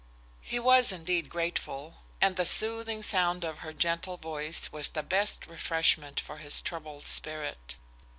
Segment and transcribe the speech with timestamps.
[0.41, 5.45] He was indeed grateful, and the soothing sound of her gentle voice was the best
[5.45, 7.75] refreshment for his troubled spirit.